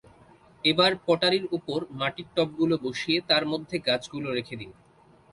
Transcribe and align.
এবার 0.63 0.91
পটারির 1.07 1.45
ওপর 1.51 1.79
মাটির 1.99 2.27
টবগুলো 2.35 2.75
বসিয়ে 2.83 3.17
তার 3.29 3.43
মধ্যে 3.51 3.75
গাছগুলো 3.87 4.27
রেখে 4.31 4.55
দিন। 4.61 4.71